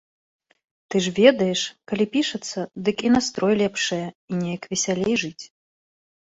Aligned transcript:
Ты 0.93 1.01
ж 1.07 1.13
ведаеш, 1.19 1.61
калі 1.91 2.05
пішацца, 2.15 2.59
дык 2.89 2.97
і 3.09 3.13
настрой 3.19 3.55
лепшае, 3.63 4.03
і 4.09 4.33
неяк 4.43 4.63
весялей 4.75 5.15
жыць. 5.27 5.43